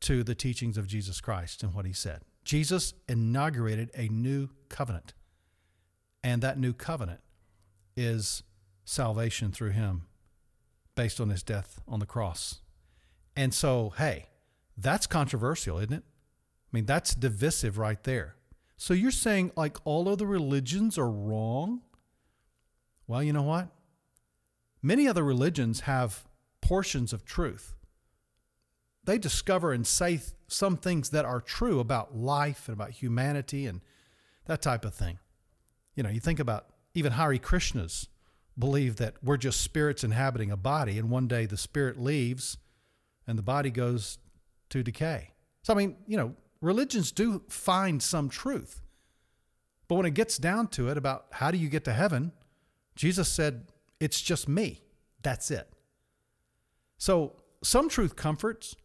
to 0.00 0.22
the 0.22 0.34
teachings 0.34 0.78
of 0.78 0.86
Jesus 0.86 1.20
Christ 1.20 1.62
and 1.62 1.74
what 1.74 1.86
he 1.86 1.92
said. 1.92 2.22
Jesus 2.44 2.94
inaugurated 3.08 3.90
a 3.94 4.08
new 4.08 4.50
covenant. 4.68 5.14
And 6.22 6.42
that 6.42 6.58
new 6.58 6.72
covenant 6.72 7.20
is 7.96 8.42
salvation 8.84 9.52
through 9.52 9.70
him 9.70 10.06
based 10.94 11.20
on 11.20 11.30
his 11.30 11.42
death 11.42 11.80
on 11.88 12.00
the 12.00 12.06
cross. 12.06 12.60
And 13.36 13.52
so, 13.52 13.92
hey, 13.96 14.26
that's 14.76 15.06
controversial, 15.06 15.78
isn't 15.78 15.92
it? 15.92 16.04
I 16.06 16.70
mean, 16.72 16.86
that's 16.86 17.14
divisive 17.14 17.78
right 17.78 18.02
there. 18.04 18.36
So 18.76 18.94
you're 18.94 19.10
saying 19.10 19.52
like 19.56 19.76
all 19.84 20.08
other 20.08 20.26
religions 20.26 20.98
are 20.98 21.10
wrong? 21.10 21.82
Well, 23.06 23.22
you 23.22 23.32
know 23.32 23.42
what? 23.42 23.68
Many 24.82 25.08
other 25.08 25.22
religions 25.22 25.80
have 25.80 26.24
portions 26.60 27.12
of 27.12 27.24
truth. 27.24 27.74
They 29.04 29.18
discover 29.18 29.72
and 29.72 29.86
say 29.86 30.20
some 30.48 30.76
things 30.76 31.10
that 31.10 31.24
are 31.24 31.40
true 31.40 31.78
about 31.78 32.16
life 32.16 32.68
and 32.68 32.74
about 32.74 32.90
humanity 32.90 33.66
and 33.66 33.80
that 34.46 34.62
type 34.62 34.84
of 34.84 34.94
thing. 34.94 35.18
You 35.94 36.02
know, 36.02 36.10
you 36.10 36.20
think 36.20 36.40
about 36.40 36.66
even 36.94 37.12
Hare 37.12 37.38
Krishnas 37.38 38.08
believe 38.58 38.96
that 38.96 39.14
we're 39.22 39.36
just 39.36 39.60
spirits 39.60 40.04
inhabiting 40.04 40.50
a 40.50 40.56
body, 40.56 40.98
and 40.98 41.10
one 41.10 41.28
day 41.28 41.46
the 41.46 41.56
spirit 41.56 42.00
leaves 42.00 42.56
and 43.26 43.38
the 43.38 43.42
body 43.42 43.70
goes 43.70 44.18
to 44.70 44.82
decay. 44.82 45.32
So, 45.62 45.72
I 45.72 45.76
mean, 45.76 45.96
you 46.06 46.16
know, 46.16 46.34
religions 46.60 47.12
do 47.12 47.42
find 47.48 48.02
some 48.02 48.28
truth. 48.28 48.82
But 49.88 49.96
when 49.96 50.06
it 50.06 50.14
gets 50.14 50.38
down 50.38 50.68
to 50.68 50.88
it 50.88 50.96
about 50.96 51.26
how 51.32 51.50
do 51.50 51.58
you 51.58 51.68
get 51.68 51.84
to 51.84 51.92
heaven, 51.92 52.32
Jesus 52.96 53.28
said, 53.28 53.66
It's 54.00 54.20
just 54.20 54.48
me. 54.48 54.82
That's 55.22 55.50
it. 55.50 55.68
So, 56.98 57.36
some 57.62 57.88
truth 57.88 58.16
comforts 58.16 58.76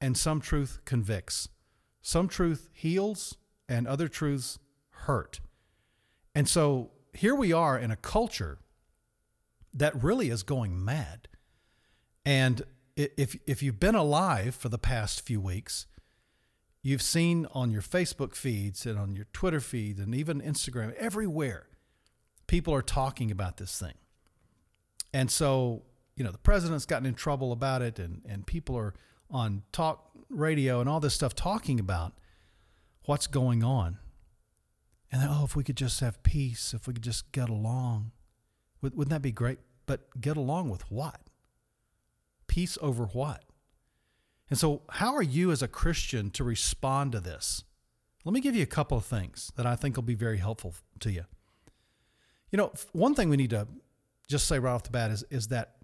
and 0.00 0.16
some 0.16 0.40
truth 0.40 0.80
convicts. 0.84 1.48
Some 2.02 2.28
truth 2.28 2.68
heals 2.72 3.36
and 3.68 3.86
other 3.86 4.08
truths 4.08 4.58
hurt. 4.90 5.40
And 6.34 6.48
so 6.48 6.90
here 7.12 7.34
we 7.34 7.52
are 7.52 7.78
in 7.78 7.90
a 7.90 7.96
culture 7.96 8.58
that 9.74 10.02
really 10.02 10.28
is 10.28 10.42
going 10.42 10.84
mad. 10.84 11.28
And 12.24 12.62
if 12.96 13.36
if 13.46 13.62
you've 13.62 13.80
been 13.80 13.94
alive 13.94 14.54
for 14.54 14.68
the 14.68 14.78
past 14.78 15.20
few 15.22 15.40
weeks, 15.40 15.86
you've 16.82 17.02
seen 17.02 17.46
on 17.52 17.70
your 17.70 17.82
Facebook 17.82 18.34
feeds 18.34 18.86
and 18.86 18.98
on 18.98 19.14
your 19.14 19.26
Twitter 19.32 19.60
feeds 19.60 20.00
and 20.00 20.14
even 20.14 20.40
Instagram 20.40 20.94
everywhere 20.94 21.66
people 22.52 22.74
are 22.74 22.82
talking 22.82 23.30
about 23.30 23.56
this 23.56 23.78
thing. 23.78 23.94
And 25.14 25.30
so, 25.30 25.84
you 26.16 26.22
know, 26.22 26.30
the 26.30 26.36
president's 26.36 26.84
gotten 26.84 27.06
in 27.06 27.14
trouble 27.14 27.50
about 27.50 27.80
it 27.80 27.98
and 27.98 28.20
and 28.28 28.46
people 28.46 28.76
are 28.76 28.92
on 29.30 29.62
talk 29.72 30.10
radio 30.28 30.80
and 30.80 30.88
all 30.88 31.00
this 31.00 31.14
stuff 31.14 31.34
talking 31.34 31.80
about 31.80 32.12
what's 33.06 33.26
going 33.26 33.64
on. 33.64 33.96
And 35.10 35.22
then, 35.22 35.30
oh, 35.30 35.44
if 35.44 35.56
we 35.56 35.64
could 35.64 35.78
just 35.78 36.00
have 36.00 36.22
peace, 36.22 36.74
if 36.74 36.86
we 36.86 36.92
could 36.92 37.02
just 37.02 37.32
get 37.32 37.48
along, 37.48 38.12
wouldn't 38.82 39.08
that 39.08 39.22
be 39.22 39.32
great? 39.32 39.58
But 39.86 40.20
get 40.20 40.36
along 40.36 40.68
with 40.68 40.90
what? 40.90 41.21
Peace 42.52 42.76
over 42.82 43.06
what? 43.06 43.44
And 44.50 44.58
so, 44.58 44.82
how 44.90 45.14
are 45.14 45.22
you 45.22 45.50
as 45.52 45.62
a 45.62 45.68
Christian 45.68 46.28
to 46.32 46.44
respond 46.44 47.12
to 47.12 47.20
this? 47.20 47.64
Let 48.26 48.34
me 48.34 48.42
give 48.42 48.54
you 48.54 48.62
a 48.62 48.66
couple 48.66 48.98
of 48.98 49.06
things 49.06 49.50
that 49.56 49.64
I 49.64 49.74
think 49.74 49.96
will 49.96 50.02
be 50.02 50.14
very 50.14 50.36
helpful 50.36 50.74
to 51.00 51.10
you. 51.10 51.24
You 52.50 52.58
know, 52.58 52.74
one 52.92 53.14
thing 53.14 53.30
we 53.30 53.38
need 53.38 53.48
to 53.50 53.68
just 54.28 54.46
say 54.46 54.58
right 54.58 54.72
off 54.72 54.82
the 54.82 54.90
bat 54.90 55.10
is, 55.10 55.24
is 55.30 55.48
that 55.48 55.76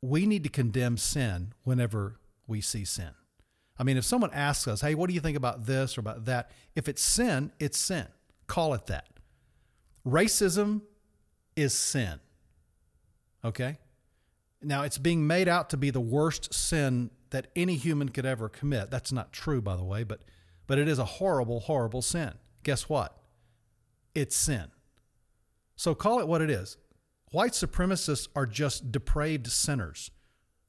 we 0.00 0.24
need 0.24 0.42
to 0.44 0.48
condemn 0.48 0.96
sin 0.96 1.52
whenever 1.64 2.18
we 2.46 2.62
see 2.62 2.86
sin. 2.86 3.10
I 3.78 3.82
mean, 3.82 3.98
if 3.98 4.04
someone 4.06 4.30
asks 4.32 4.66
us, 4.66 4.80
hey, 4.80 4.94
what 4.94 5.08
do 5.08 5.14
you 5.14 5.20
think 5.20 5.36
about 5.36 5.66
this 5.66 5.98
or 5.98 6.00
about 6.00 6.24
that? 6.24 6.50
If 6.74 6.88
it's 6.88 7.02
sin, 7.02 7.52
it's 7.60 7.76
sin. 7.76 8.06
Call 8.46 8.72
it 8.72 8.86
that. 8.86 9.08
Racism 10.06 10.80
is 11.56 11.74
sin. 11.74 12.20
Okay? 13.44 13.76
Now, 14.66 14.82
it's 14.82 14.98
being 14.98 15.26
made 15.26 15.48
out 15.48 15.70
to 15.70 15.76
be 15.76 15.90
the 15.90 16.00
worst 16.00 16.52
sin 16.52 17.10
that 17.30 17.46
any 17.54 17.76
human 17.76 18.08
could 18.08 18.26
ever 18.26 18.48
commit. 18.48 18.90
That's 18.90 19.12
not 19.12 19.32
true, 19.32 19.62
by 19.62 19.76
the 19.76 19.84
way, 19.84 20.02
but, 20.02 20.22
but 20.66 20.78
it 20.78 20.88
is 20.88 20.98
a 20.98 21.04
horrible, 21.04 21.60
horrible 21.60 22.02
sin. 22.02 22.32
Guess 22.64 22.88
what? 22.88 23.16
It's 24.14 24.36
sin. 24.36 24.66
So 25.76 25.94
call 25.94 26.20
it 26.20 26.28
what 26.28 26.42
it 26.42 26.50
is. 26.50 26.78
White 27.32 27.52
supremacists 27.52 28.28
are 28.34 28.46
just 28.46 28.90
depraved 28.90 29.46
sinners 29.46 30.10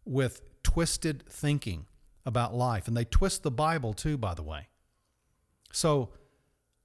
with 0.06 0.42
twisted 0.64 1.24
thinking 1.30 1.88
about 2.26 2.54
life. 2.54 2.88
And 2.88 2.96
they 2.96 3.06
twist 3.06 3.44
the 3.44 3.52
Bible 3.52 3.94
too, 3.94 4.18
by 4.18 4.34
the 4.34 4.44
way. 4.44 4.68
So 5.72 6.10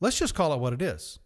let's 0.00 0.18
just 0.18 0.34
call 0.34 0.52
it 0.54 0.60
what 0.60 0.72
it 0.72 0.82
is 0.82 1.18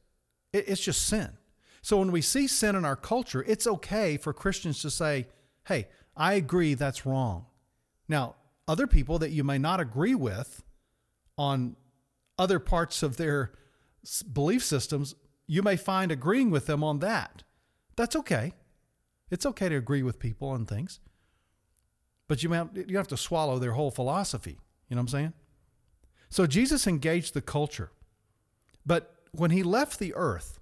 it's 0.52 0.80
just 0.80 1.06
sin. 1.06 1.36
So 1.82 1.98
when 1.98 2.10
we 2.10 2.20
see 2.20 2.46
sin 2.46 2.74
in 2.74 2.84
our 2.84 2.96
culture, 2.96 3.44
it's 3.46 3.66
okay 3.66 4.16
for 4.16 4.32
Christians 4.32 4.82
to 4.82 4.90
say, 4.90 5.26
hey, 5.66 5.88
I 6.16 6.34
agree 6.34 6.74
that's 6.74 7.04
wrong. 7.04 7.46
Now, 8.08 8.36
other 8.68 8.86
people 8.86 9.18
that 9.18 9.30
you 9.30 9.44
may 9.44 9.58
not 9.58 9.80
agree 9.80 10.14
with 10.14 10.62
on 11.36 11.76
other 12.38 12.58
parts 12.58 13.02
of 13.02 13.16
their 13.16 13.52
belief 14.32 14.64
systems, 14.64 15.14
you 15.46 15.62
may 15.62 15.76
find 15.76 16.10
agreeing 16.10 16.50
with 16.50 16.66
them 16.66 16.82
on 16.82 17.00
that. 17.00 17.42
That's 17.96 18.16
okay. 18.16 18.52
It's 19.30 19.46
okay 19.46 19.68
to 19.68 19.76
agree 19.76 20.02
with 20.02 20.18
people 20.18 20.48
on 20.48 20.66
things, 20.66 21.00
but 22.28 22.42
you 22.42 22.52
have, 22.52 22.70
you 22.86 22.96
have 22.96 23.08
to 23.08 23.16
swallow 23.16 23.58
their 23.58 23.72
whole 23.72 23.90
philosophy. 23.90 24.58
You 24.88 24.94
know 24.94 25.00
what 25.00 25.02
I'm 25.02 25.08
saying? 25.08 25.32
So 26.28 26.46
Jesus 26.46 26.86
engaged 26.86 27.34
the 27.34 27.42
culture, 27.42 27.90
but 28.84 29.14
when 29.32 29.50
he 29.50 29.62
left 29.62 29.98
the 29.98 30.14
earth, 30.14 30.60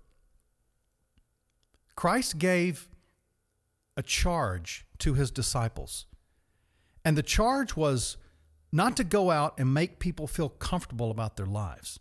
Christ 1.94 2.38
gave 2.38 2.88
a 3.96 4.02
charge 4.02 4.86
to 4.98 5.14
his 5.14 5.30
disciples. 5.30 6.06
And 7.04 7.16
the 7.16 7.22
charge 7.22 7.76
was 7.76 8.16
not 8.72 8.96
to 8.96 9.04
go 9.04 9.30
out 9.30 9.58
and 9.58 9.72
make 9.72 9.98
people 9.98 10.26
feel 10.26 10.48
comfortable 10.48 11.10
about 11.10 11.36
their 11.36 11.46
lives. 11.46 12.00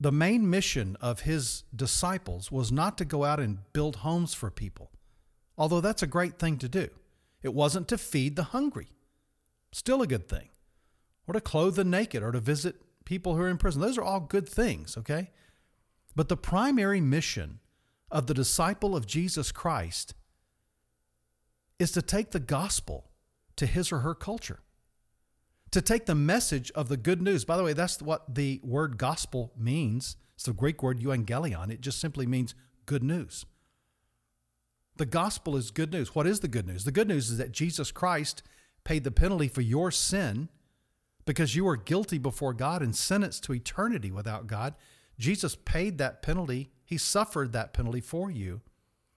The 0.00 0.12
main 0.12 0.50
mission 0.50 0.96
of 1.00 1.20
his 1.20 1.62
disciples 1.74 2.52
was 2.52 2.70
not 2.70 2.98
to 2.98 3.04
go 3.04 3.24
out 3.24 3.40
and 3.40 3.60
build 3.72 3.96
homes 3.96 4.34
for 4.34 4.50
people, 4.50 4.90
although 5.56 5.80
that's 5.80 6.02
a 6.02 6.08
great 6.08 6.38
thing 6.38 6.58
to 6.58 6.68
do. 6.68 6.90
It 7.42 7.54
wasn't 7.54 7.88
to 7.88 7.98
feed 7.98 8.36
the 8.36 8.44
hungry, 8.44 8.88
still 9.72 10.02
a 10.02 10.06
good 10.06 10.28
thing, 10.28 10.48
or 11.26 11.34
to 11.34 11.40
clothe 11.40 11.76
the 11.76 11.84
naked, 11.84 12.22
or 12.22 12.32
to 12.32 12.40
visit 12.40 12.76
people 13.04 13.36
who 13.36 13.42
are 13.42 13.48
in 13.48 13.56
prison. 13.56 13.80
Those 13.80 13.96
are 13.96 14.02
all 14.02 14.20
good 14.20 14.48
things, 14.48 14.96
okay? 14.98 15.30
But 16.16 16.28
the 16.28 16.36
primary 16.36 17.00
mission 17.00 17.60
of 18.10 18.26
the 18.26 18.34
disciple 18.34 18.94
of 18.94 19.06
Jesus 19.06 19.52
Christ 19.52 20.14
is 21.78 21.92
to 21.92 22.02
take 22.02 22.30
the 22.30 22.40
gospel 22.40 23.10
to 23.56 23.66
his 23.66 23.92
or 23.92 24.00
her 24.00 24.14
culture, 24.14 24.60
to 25.70 25.80
take 25.82 26.06
the 26.06 26.14
message 26.14 26.70
of 26.72 26.88
the 26.88 26.96
good 26.96 27.20
news. 27.20 27.44
By 27.44 27.56
the 27.56 27.64
way, 27.64 27.72
that's 27.72 28.00
what 28.00 28.34
the 28.34 28.60
word 28.62 28.98
gospel 28.98 29.52
means. 29.56 30.16
It's 30.34 30.44
the 30.44 30.52
Greek 30.52 30.82
word 30.82 31.00
euangelion. 31.00 31.70
It 31.70 31.80
just 31.80 32.00
simply 32.00 32.26
means 32.26 32.54
good 32.86 33.02
news. 33.02 33.46
The 34.96 35.06
gospel 35.06 35.56
is 35.56 35.70
good 35.70 35.92
news. 35.92 36.14
What 36.14 36.26
is 36.26 36.40
the 36.40 36.48
good 36.48 36.66
news? 36.66 36.84
The 36.84 36.92
good 36.92 37.08
news 37.08 37.30
is 37.30 37.38
that 37.38 37.52
Jesus 37.52 37.90
Christ 37.90 38.42
paid 38.84 39.02
the 39.02 39.10
penalty 39.10 39.48
for 39.48 39.60
your 39.60 39.90
sin 39.90 40.48
because 41.24 41.56
you 41.56 41.64
were 41.64 41.76
guilty 41.76 42.18
before 42.18 42.52
God 42.52 42.82
and 42.82 42.94
sentenced 42.94 43.44
to 43.44 43.54
eternity 43.54 44.12
without 44.12 44.46
God. 44.46 44.74
Jesus 45.18 45.56
paid 45.56 45.98
that 45.98 46.22
penalty 46.22 46.70
he 46.84 46.98
suffered 46.98 47.52
that 47.52 47.72
penalty 47.72 48.00
for 48.00 48.30
you 48.30 48.60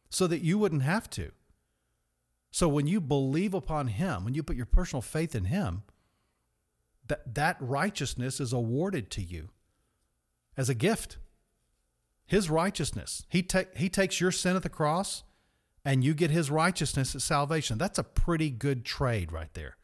so 0.10 0.26
that 0.28 0.42
you 0.42 0.58
wouldn't 0.58 0.84
have 0.84 1.10
to. 1.12 1.32
So 2.58 2.68
when 2.68 2.88
you 2.88 3.00
believe 3.00 3.54
upon 3.54 3.86
him, 3.86 4.26
when 4.26 4.34
you 4.34 4.42
put 4.42 4.56
your 4.56 4.66
personal 4.66 5.04
faith 5.04 5.36
in 5.36 5.46
him, 5.46 5.84
that, 7.08 7.36
that 7.36 7.56
righteousness 7.60 8.40
is 8.40 8.52
awarded 8.52 9.12
to 9.12 9.22
you 9.22 9.50
as 10.58 10.68
a 10.68 10.74
gift. 10.74 11.20
His 12.26 12.50
righteousness. 12.50 13.28
He, 13.30 13.46
he 13.76 13.90
takes 13.90 14.20
your 14.20 14.32
sin 14.32 14.56
at 14.56 14.64
the 14.64 14.70
cross 14.70 15.22
and 15.86 16.04
you 16.04 16.16
get 16.16 16.32
his 16.32 16.50
righteousness 16.50 17.14
at 17.14 17.22
salvation. 17.22 17.78
That's 17.78 18.00
a 18.00 18.04
pretty 18.04 18.50
good 18.50 18.84
trade 18.84 19.32
right 19.32 19.54
there. 19.54 19.78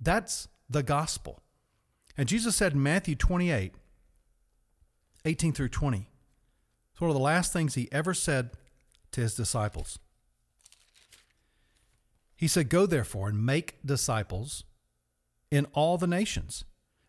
That's 0.00 0.48
the 0.70 0.82
gospel. 0.82 1.42
And 2.16 2.26
Jesus 2.26 2.56
said 2.56 2.72
in 2.72 2.82
Matthew 2.82 3.16
28, 3.16 3.74
18 5.26 5.52
through 5.52 5.68
20, 5.68 6.08
it's 6.92 7.00
one 7.02 7.10
of 7.10 7.14
the 7.14 7.20
last 7.20 7.52
things 7.52 7.74
he 7.74 7.90
ever 7.92 8.14
said 8.14 8.52
to 9.12 9.20
his 9.20 9.34
disciples. 9.34 9.98
He 12.36 12.46
said, 12.48 12.68
Go 12.68 12.86
therefore 12.86 13.28
and 13.28 13.44
make 13.44 13.78
disciples 13.84 14.64
in 15.50 15.66
all 15.72 15.96
the 15.96 16.06
nations, 16.06 16.64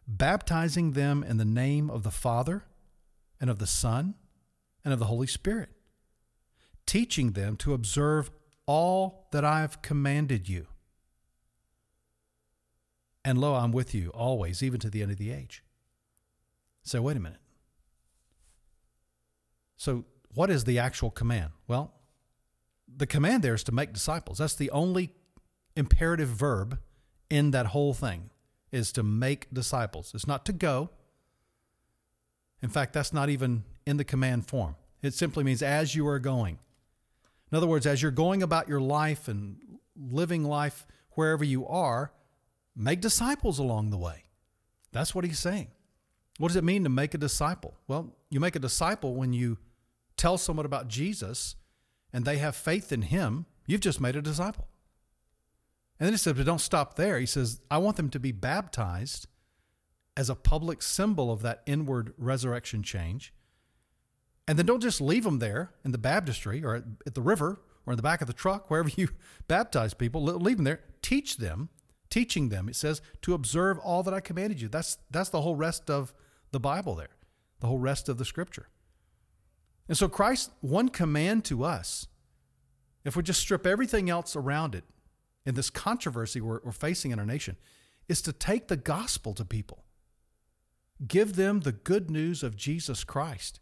baptizing 0.07 0.93
them 0.93 1.23
in 1.23 1.37
the 1.37 1.45
name 1.45 1.89
of 1.89 2.03
the 2.03 2.11
Father 2.11 2.63
and 3.39 3.49
of 3.49 3.59
the 3.59 3.67
Son 3.67 4.15
and 4.85 4.93
of 4.93 4.99
the 4.99 5.05
Holy 5.05 5.27
Spirit, 5.27 5.69
teaching 6.85 7.33
them 7.33 7.57
to 7.57 7.73
observe 7.73 8.31
all 8.65 9.27
that 9.31 9.43
I 9.43 9.61
have 9.61 9.81
commanded 9.81 10.47
you. 10.47 10.67
And 13.25 13.37
lo, 13.37 13.55
I'm 13.55 13.73
with 13.73 13.93
you 13.93 14.09
always, 14.11 14.63
even 14.63 14.79
to 14.79 14.89
the 14.89 15.01
end 15.01 15.11
of 15.11 15.17
the 15.17 15.31
age. 15.31 15.63
So, 16.83 17.01
wait 17.01 17.17
a 17.17 17.19
minute. 17.19 17.41
So, 19.75 20.05
what 20.33 20.49
is 20.49 20.63
the 20.63 20.79
actual 20.79 21.11
command? 21.11 21.51
Well, 21.67 21.93
the 22.93 23.07
command 23.07 23.43
there 23.43 23.53
is 23.53 23.63
to 23.65 23.71
make 23.71 23.93
disciples. 23.93 24.37
That's 24.39 24.55
the 24.55 24.71
only 24.71 25.13
imperative 25.75 26.29
verb 26.29 26.79
in 27.29 27.51
that 27.51 27.67
whole 27.67 27.93
thing 27.93 28.29
is 28.71 28.91
to 28.93 29.03
make 29.03 29.51
disciples. 29.53 30.11
It's 30.13 30.27
not 30.27 30.45
to 30.45 30.53
go. 30.53 30.89
In 32.61 32.69
fact, 32.69 32.93
that's 32.93 33.13
not 33.13 33.29
even 33.29 33.63
in 33.85 33.97
the 33.97 34.03
command 34.03 34.47
form. 34.47 34.75
It 35.01 35.13
simply 35.13 35.43
means 35.43 35.61
as 35.61 35.95
you 35.95 36.07
are 36.07 36.19
going. 36.19 36.57
In 37.51 37.55
other 37.55 37.67
words, 37.67 37.85
as 37.85 38.01
you're 38.01 38.11
going 38.11 38.43
about 38.43 38.67
your 38.67 38.81
life 38.81 39.27
and 39.27 39.57
living 39.95 40.43
life 40.43 40.85
wherever 41.11 41.43
you 41.43 41.65
are, 41.67 42.11
make 42.75 42.99
disciples 42.99 43.59
along 43.59 43.89
the 43.89 43.97
way. 43.97 44.23
That's 44.91 45.13
what 45.13 45.23
he's 45.23 45.39
saying. 45.39 45.67
What 46.39 46.49
does 46.49 46.57
it 46.57 46.63
mean 46.63 46.83
to 46.83 46.89
make 46.89 47.13
a 47.13 47.17
disciple? 47.17 47.75
Well, 47.87 48.15
you 48.29 48.39
make 48.39 48.55
a 48.55 48.59
disciple 48.59 49.15
when 49.15 49.33
you 49.33 49.57
tell 50.17 50.37
someone 50.37 50.65
about 50.65 50.87
Jesus 50.87 51.55
and 52.17 52.25
they 52.25 52.39
have 52.39 52.55
faith 52.55 52.91
in 52.91 53.03
him, 53.03 53.45
you've 53.67 53.79
just 53.79 54.01
made 54.01 54.15
a 54.15 54.23
disciple. 54.23 54.67
And 55.99 56.07
then 56.07 56.13
he 56.13 56.17
says, 56.17 56.33
but 56.33 56.47
don't 56.47 56.57
stop 56.57 56.95
there. 56.95 57.19
He 57.19 57.27
says, 57.27 57.61
I 57.69 57.77
want 57.77 57.95
them 57.95 58.09
to 58.09 58.19
be 58.19 58.31
baptized 58.31 59.27
as 60.15 60.27
a 60.27 60.33
public 60.33 60.81
symbol 60.81 61.31
of 61.31 61.43
that 61.43 61.61
inward 61.67 62.15
resurrection 62.17 62.81
change. 62.81 63.35
And 64.47 64.57
then 64.57 64.65
don't 64.65 64.81
just 64.81 64.99
leave 64.99 65.25
them 65.25 65.37
there 65.37 65.73
in 65.85 65.91
the 65.91 65.99
baptistry 65.99 66.63
or 66.63 66.77
at, 67.05 67.13
the 67.13 67.21
river 67.21 67.61
or 67.85 67.93
in 67.93 67.97
the 67.97 68.03
back 68.03 68.21
of 68.21 68.25
the 68.25 68.33
truck, 68.33 68.71
wherever 68.71 68.89
you 68.95 69.09
baptize 69.47 69.93
people, 69.93 70.23
leave 70.23 70.57
them 70.57 70.63
there. 70.63 70.79
Teach 71.03 71.37
them, 71.37 71.69
teaching 72.09 72.49
them, 72.49 72.67
it 72.67 72.75
says, 72.75 72.99
to 73.21 73.35
observe 73.35 73.77
all 73.77 74.01
that 74.01 74.15
I 74.15 74.21
commanded 74.21 74.59
you. 74.59 74.69
That's, 74.69 74.97
that's 75.11 75.29
the 75.29 75.41
whole 75.41 75.55
rest 75.55 75.91
of 75.91 76.15
the 76.49 76.59
Bible 76.59 76.95
there, 76.95 77.15
the 77.59 77.67
whole 77.67 77.77
rest 77.77 78.09
of 78.09 78.17
the 78.17 78.25
scripture. 78.25 78.69
And 79.87 79.97
so, 79.97 80.07
Christ's 80.07 80.51
one 80.61 80.89
command 80.89 81.45
to 81.45 81.63
us, 81.63 82.07
if 83.05 83.15
we 83.15 83.23
just 83.23 83.39
strip 83.39 83.65
everything 83.65 84.09
else 84.09 84.35
around 84.35 84.75
it 84.75 84.83
in 85.45 85.55
this 85.55 85.69
controversy 85.69 86.41
we're, 86.41 86.59
we're 86.63 86.71
facing 86.71 87.11
in 87.11 87.19
our 87.19 87.25
nation, 87.25 87.55
is 88.09 88.21
to 88.23 88.33
take 88.33 88.67
the 88.67 88.77
gospel 88.77 89.33
to 89.33 89.45
people. 89.45 89.83
Give 91.07 91.35
them 91.35 91.61
the 91.61 91.71
good 91.71 92.09
news 92.09 92.43
of 92.43 92.55
Jesus 92.55 93.03
Christ. 93.03 93.59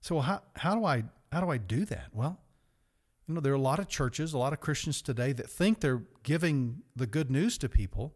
So 0.00 0.20
how, 0.20 0.42
how 0.54 0.74
do 0.74 0.84
I 0.84 1.04
how 1.32 1.40
do 1.40 1.50
I 1.50 1.58
do 1.58 1.84
that? 1.86 2.08
Well, 2.12 2.40
you 3.26 3.34
know, 3.34 3.40
there 3.40 3.52
are 3.52 3.56
a 3.56 3.60
lot 3.60 3.80
of 3.80 3.88
churches, 3.88 4.32
a 4.32 4.38
lot 4.38 4.52
of 4.52 4.60
Christians 4.60 5.02
today 5.02 5.32
that 5.32 5.50
think 5.50 5.80
they're 5.80 6.04
giving 6.22 6.82
the 6.94 7.06
good 7.06 7.30
news 7.30 7.58
to 7.58 7.68
people 7.68 8.14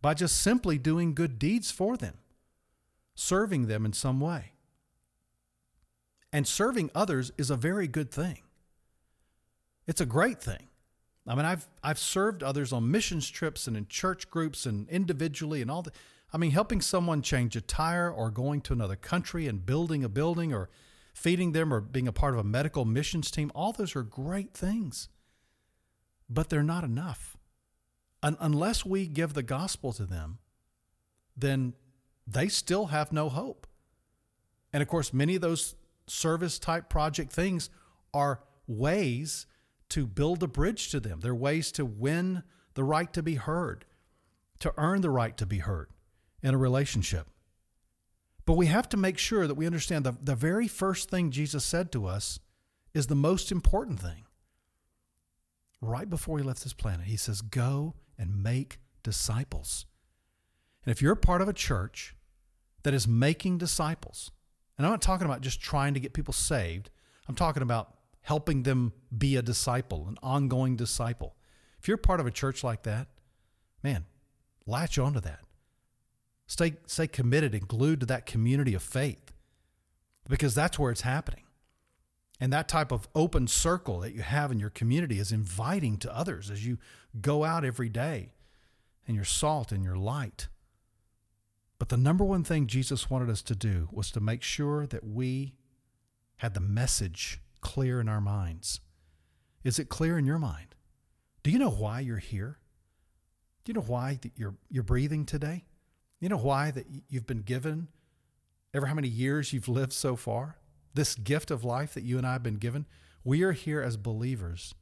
by 0.00 0.14
just 0.14 0.40
simply 0.40 0.78
doing 0.78 1.14
good 1.14 1.38
deeds 1.38 1.70
for 1.72 1.96
them, 1.96 2.14
serving 3.14 3.66
them 3.66 3.84
in 3.84 3.92
some 3.92 4.20
way. 4.20 4.52
And 6.32 6.46
serving 6.46 6.90
others 6.94 7.32
is 7.38 7.50
a 7.50 7.56
very 7.56 7.88
good 7.88 8.10
thing. 8.10 8.42
It's 9.86 10.00
a 10.00 10.06
great 10.06 10.42
thing. 10.42 10.68
I 11.26 11.34
mean, 11.34 11.44
I've 11.44 11.68
I've 11.82 11.98
served 11.98 12.42
others 12.42 12.72
on 12.72 12.90
missions 12.90 13.28
trips 13.28 13.66
and 13.66 13.76
in 13.76 13.86
church 13.86 14.30
groups 14.30 14.66
and 14.66 14.88
individually 14.88 15.62
and 15.62 15.70
all 15.70 15.82
that. 15.82 15.94
I 16.32 16.38
mean, 16.38 16.50
helping 16.50 16.80
someone 16.80 17.22
change 17.22 17.56
a 17.56 17.60
tire 17.60 18.10
or 18.10 18.30
going 18.30 18.60
to 18.62 18.72
another 18.72 18.96
country 18.96 19.46
and 19.46 19.64
building 19.64 20.04
a 20.04 20.08
building 20.08 20.52
or 20.52 20.68
feeding 21.14 21.52
them 21.52 21.72
or 21.72 21.80
being 21.80 22.08
a 22.08 22.12
part 22.12 22.34
of 22.34 22.40
a 22.40 22.44
medical 22.44 22.84
missions 22.84 23.30
team, 23.30 23.50
all 23.54 23.72
those 23.72 23.96
are 23.96 24.02
great 24.02 24.54
things. 24.54 25.08
But 26.28 26.50
they're 26.50 26.62
not 26.62 26.84
enough. 26.84 27.36
Un- 28.22 28.36
unless 28.40 28.84
we 28.84 29.06
give 29.06 29.34
the 29.34 29.42
gospel 29.42 29.92
to 29.94 30.04
them, 30.04 30.38
then 31.36 31.74
they 32.26 32.48
still 32.48 32.86
have 32.86 33.10
no 33.10 33.28
hope. 33.28 33.66
And 34.72 34.82
of 34.82 34.88
course, 34.88 35.14
many 35.14 35.34
of 35.34 35.40
those 35.40 35.74
service 36.10 36.58
type 36.58 36.88
project 36.88 37.32
things 37.32 37.70
are 38.14 38.40
ways 38.66 39.46
to 39.90 40.06
build 40.06 40.42
a 40.42 40.48
bridge 40.48 40.90
to 40.90 41.00
them. 41.00 41.20
They're 41.20 41.34
ways 41.34 41.72
to 41.72 41.84
win 41.84 42.42
the 42.74 42.84
right 42.84 43.12
to 43.12 43.22
be 43.22 43.36
heard, 43.36 43.84
to 44.60 44.72
earn 44.76 45.00
the 45.00 45.10
right 45.10 45.36
to 45.36 45.46
be 45.46 45.58
heard 45.58 45.88
in 46.42 46.54
a 46.54 46.58
relationship. 46.58 47.28
But 48.44 48.56
we 48.56 48.66
have 48.66 48.88
to 48.90 48.96
make 48.96 49.18
sure 49.18 49.46
that 49.46 49.56
we 49.56 49.66
understand 49.66 50.04
the, 50.04 50.16
the 50.22 50.34
very 50.34 50.68
first 50.68 51.10
thing 51.10 51.30
Jesus 51.30 51.64
said 51.64 51.92
to 51.92 52.06
us 52.06 52.40
is 52.94 53.06
the 53.06 53.14
most 53.14 53.52
important 53.52 54.00
thing. 54.00 54.24
Right 55.80 56.08
before 56.08 56.38
he 56.38 56.44
left 56.44 56.62
this 56.64 56.72
planet, 56.72 57.06
he 57.06 57.16
says, 57.16 57.42
Go 57.42 57.94
and 58.18 58.42
make 58.42 58.78
disciples. 59.02 59.86
And 60.84 60.90
if 60.90 61.02
you're 61.02 61.14
part 61.14 61.40
of 61.40 61.48
a 61.48 61.52
church 61.52 62.16
that 62.82 62.94
is 62.94 63.06
making 63.06 63.58
disciples, 63.58 64.30
and 64.78 64.86
I'm 64.86 64.92
not 64.92 65.02
talking 65.02 65.26
about 65.26 65.40
just 65.40 65.60
trying 65.60 65.94
to 65.94 66.00
get 66.00 66.14
people 66.14 66.32
saved, 66.32 66.90
I'm 67.28 67.34
talking 67.34 67.62
about 67.62 67.94
helping 68.22 68.62
them 68.62 68.92
be 69.16 69.36
a 69.36 69.42
disciple, 69.42 70.06
an 70.08 70.16
ongoing 70.22 70.76
disciple. 70.76 71.34
If 71.80 71.88
you're 71.88 71.96
part 71.96 72.20
of 72.20 72.26
a 72.26 72.30
church 72.30 72.62
like 72.62 72.84
that, 72.84 73.08
man, 73.82 74.06
latch 74.66 74.98
onto 74.98 75.20
that. 75.20 75.40
Stay, 76.46 76.76
stay 76.86 77.06
committed 77.06 77.54
and 77.54 77.66
glued 77.66 78.00
to 78.00 78.06
that 78.06 78.24
community 78.24 78.74
of 78.74 78.82
faith 78.82 79.32
because 80.28 80.54
that's 80.54 80.78
where 80.78 80.90
it's 80.90 81.02
happening. 81.02 81.44
And 82.40 82.52
that 82.52 82.68
type 82.68 82.92
of 82.92 83.08
open 83.14 83.48
circle 83.48 84.00
that 84.00 84.14
you 84.14 84.22
have 84.22 84.52
in 84.52 84.60
your 84.60 84.70
community 84.70 85.18
is 85.18 85.32
inviting 85.32 85.96
to 85.98 86.16
others 86.16 86.50
as 86.50 86.64
you 86.64 86.78
go 87.20 87.44
out 87.44 87.64
every 87.64 87.88
day 87.88 88.32
and 89.06 89.16
your 89.16 89.24
salt 89.24 89.72
and 89.72 89.82
your 89.82 89.96
light. 89.96 90.48
But 91.78 91.90
the 91.90 91.96
number 91.96 92.24
one 92.24 92.44
thing 92.44 92.66
Jesus 92.66 93.08
wanted 93.08 93.30
us 93.30 93.42
to 93.42 93.54
do 93.54 93.88
was 93.92 94.10
to 94.10 94.20
make 94.20 94.42
sure 94.42 94.86
that 94.86 95.04
we 95.04 95.54
had 96.38 96.54
the 96.54 96.60
message 96.60 97.40
clear 97.60 98.00
in 98.00 98.08
our 98.08 98.20
minds. 98.20 98.80
Is 99.64 99.78
it 99.78 99.88
clear 99.88 100.18
in 100.18 100.26
your 100.26 100.38
mind? 100.38 100.74
Do 101.42 101.50
you 101.50 101.58
know 101.58 101.70
why 101.70 102.00
you're 102.00 102.18
here? 102.18 102.58
Do 103.64 103.70
you 103.70 103.74
know 103.74 103.86
why 103.86 104.18
that 104.22 104.32
you're 104.36 104.56
you're 104.68 104.82
breathing 104.82 105.24
today? 105.24 105.66
You 106.20 106.28
know 106.28 106.38
why 106.38 106.70
that 106.72 106.86
you've 107.08 107.26
been 107.26 107.42
given 107.42 107.88
ever 108.74 108.86
how 108.86 108.94
many 108.94 109.08
years 109.08 109.52
you've 109.52 109.68
lived 109.68 109.92
so 109.92 110.16
far? 110.16 110.56
This 110.94 111.14
gift 111.14 111.50
of 111.50 111.64
life 111.64 111.94
that 111.94 112.02
you 112.02 112.18
and 112.18 112.26
I 112.26 112.32
have 112.32 112.42
been 112.42 112.56
given. 112.56 112.86
We 113.24 113.42
are 113.42 113.52
here 113.52 113.82
as 113.82 113.96
believers 113.96 114.74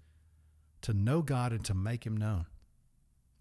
to 0.83 0.95
know 0.95 1.21
God 1.21 1.53
and 1.53 1.65
to 1.65 1.75
make 1.75 2.07
him 2.07 2.17
known. 2.17 2.47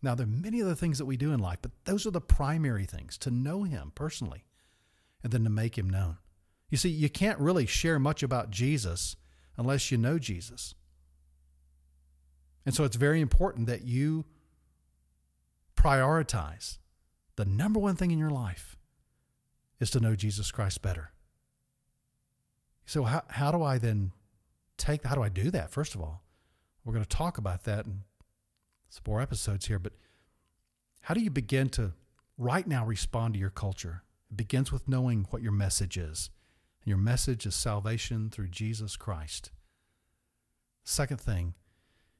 Now, 0.06 0.14
there 0.14 0.28
are 0.28 0.30
many 0.30 0.62
other 0.62 0.76
things 0.76 1.00
that 1.00 1.06
we 1.06 1.18
do 1.18 1.34
in 1.34 1.40
life, 1.40 1.58
but 1.64 1.72
those 1.86 2.06
are 2.06 2.12
the 2.12 2.22
primary 2.22 2.86
things 2.86 3.18
to 3.18 3.32
know 3.32 3.64
Him 3.64 3.92
personally 3.96 4.46
and 5.24 5.34
then 5.34 5.44
to 5.46 5.50
make 5.50 5.80
Him 5.80 5.90
known. 5.90 6.18
You 6.70 6.78
see, 6.78 6.90
you 6.90 7.10
can't 7.10 7.40
really 7.40 7.66
share 7.66 7.98
much 7.98 8.22
about 8.22 8.52
Jesus 8.52 9.16
unless 9.58 9.90
you 9.90 9.98
know 9.98 10.20
Jesus. 10.20 10.76
And 12.68 12.76
so 12.76 12.84
it's 12.84 12.98
very 12.98 13.20
important 13.20 13.66
that 13.66 13.82
you 13.82 14.26
prioritize 15.76 16.78
the 17.36 17.46
number 17.46 17.80
one 17.80 17.96
thing 17.96 18.12
in 18.12 18.20
your 18.20 18.30
life 18.30 18.78
is 19.80 19.90
to 19.90 20.00
know 20.00 20.16
Jesus 20.16 20.52
Christ 20.52 20.84
better. 20.84 21.14
So, 22.86 23.06
how, 23.06 23.24
how 23.28 23.52
do 23.52 23.64
I 23.64 23.80
then 23.80 24.12
take, 24.78 25.04
how 25.04 25.16
do 25.16 25.24
I 25.24 25.30
do 25.30 25.50
that? 25.50 25.72
First 25.72 25.96
of 25.96 26.02
all, 26.02 26.22
we're 26.84 26.94
going 26.94 27.06
to 27.06 27.10
talk 27.10 27.40
about 27.40 27.64
that 27.64 27.88
in 27.88 28.04
some 28.96 29.04
more 29.12 29.22
episodes 29.22 29.68
here, 29.68 29.80
but 29.80 29.94
how 31.02 31.14
do 31.14 31.22
you 31.22 31.30
begin 31.30 31.70
to 31.70 31.94
right 32.38 32.66
now 32.66 32.86
respond 32.86 33.34
to 33.34 33.40
your 33.40 33.50
culture? 33.50 34.04
It 34.32 34.38
begins 34.38 34.72
with 34.72 34.88
knowing 34.88 35.28
what 35.30 35.42
your 35.42 35.52
message 35.52 35.98
is. 35.98 36.30
And 36.82 36.90
your 36.90 36.98
message 36.98 37.46
is 37.46 37.56
salvation 37.56 38.30
through 38.30 38.48
Jesus 38.48 38.96
Christ. 38.96 39.52
Second 40.84 41.20
thing 41.20 41.56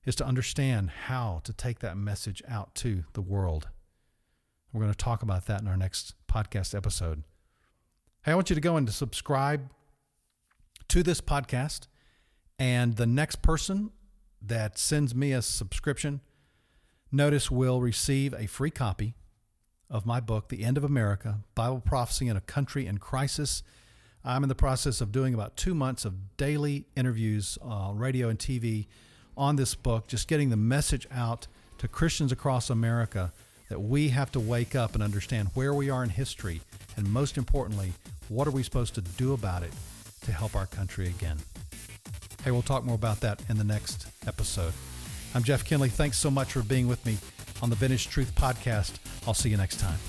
is 0.06 0.16
to 0.16 0.26
understand 0.26 0.90
how 0.90 1.42
to 1.46 1.54
take 1.54 1.80
that 1.80 1.98
message 1.98 2.44
out 2.48 2.76
to 2.76 3.06
the 3.14 3.22
world. 3.22 3.70
We're 4.72 4.82
going 4.82 4.92
to 4.92 4.98
talk 4.98 5.24
about 5.24 5.46
that 5.46 5.62
in 5.62 5.68
our 5.68 5.78
next 5.78 6.16
podcast 6.28 6.76
episode. 6.76 7.24
Hey, 8.24 8.34
I 8.34 8.36
want 8.36 8.50
you 8.50 8.56
to 8.56 8.62
go 8.62 8.76
and 8.76 8.86
to 8.86 8.94
subscribe 8.94 9.70
to 10.90 11.02
this 11.02 11.22
podcast. 11.22 11.88
And 12.60 12.98
the 12.98 13.08
next 13.08 13.42
person 13.42 13.92
that 14.42 14.78
sends 14.78 15.16
me 15.16 15.32
a 15.32 15.42
subscription, 15.42 16.22
notice 17.12 17.50
will 17.52 17.82
receive 17.82 18.34
a 18.34 18.48
free 18.48 18.72
copy 18.72 19.16
of 19.90 20.06
my 20.06 20.20
book, 20.20 20.50
The 20.50 20.64
End 20.64 20.78
of 20.78 20.84
America 20.84 21.40
Bible 21.54 21.80
Prophecy 21.80 22.28
in 22.28 22.38
a 22.38 22.42
Country 22.42 22.88
in 22.88 22.98
Crisis. 22.98 23.64
I'm 24.24 24.44
in 24.44 24.50
the 24.50 24.56
process 24.56 25.02
of 25.02 25.12
doing 25.12 25.34
about 25.34 25.56
two 25.56 25.76
months 25.76 26.06
of 26.06 26.38
daily 26.38 26.86
interviews 26.96 27.58
uh, 27.62 27.68
on 27.68 27.98
radio 27.98 28.30
and 28.30 28.40
TV 28.40 28.88
on 29.38 29.56
this 29.56 29.76
book, 29.76 30.08
just 30.08 30.28
getting 30.28 30.50
the 30.50 30.58
message 30.58 31.08
out 31.12 31.48
to 31.78 31.88
Christians 31.88 32.32
across 32.32 32.70
America 32.70 33.32
that 33.70 33.80
we 33.80 34.10
have 34.10 34.32
to 34.32 34.40
wake 34.40 34.76
up 34.76 34.94
and 34.94 35.04
understand 35.04 35.50
where 35.54 35.74
we 35.74 35.90
are 35.90 36.04
in 36.04 36.10
history, 36.10 36.62
and 36.98 37.12
most 37.12 37.38
importantly, 37.38 37.94
what 38.30 38.48
are 38.48 38.52
we 38.52 38.64
supposed 38.64 38.96
to 38.96 39.02
do 39.02 39.34
about 39.34 39.64
it 39.64 39.74
to 40.26 40.32
help 40.32 40.56
our 40.56 40.66
country 40.66 41.08
again. 41.08 41.38
Hey, 42.44 42.52
we'll 42.52 42.62
talk 42.62 42.84
more 42.84 42.96
about 42.96 43.22
that 43.22 43.42
in 43.50 43.58
the 43.58 43.64
next 43.64 44.08
episode. 44.28 44.74
I'm 45.36 45.44
Jeff 45.44 45.66
Kinley. 45.66 45.90
Thanks 45.90 46.18
so 46.18 46.32
much 46.32 46.54
for 46.54 46.64
being 46.64 46.88
with 46.88 47.06
me 47.06 47.18
on 47.62 47.70
the 47.70 47.76
Vintage 47.76 48.08
Truth 48.08 48.34
Podcast. 48.36 48.94
I'll 49.28 49.34
see 49.34 49.50
you 49.50 49.58
next 49.58 49.82
time. 49.82 50.00